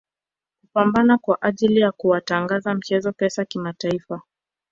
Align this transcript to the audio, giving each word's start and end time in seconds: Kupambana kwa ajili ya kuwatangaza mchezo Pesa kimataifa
Kupambana 0.61 1.17
kwa 1.17 1.41
ajili 1.41 1.79
ya 1.79 1.91
kuwatangaza 1.91 2.73
mchezo 2.73 3.11
Pesa 3.11 3.45
kimataifa 3.45 4.21